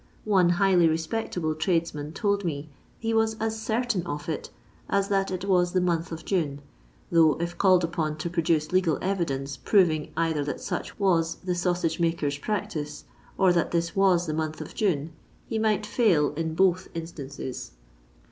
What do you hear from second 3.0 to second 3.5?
was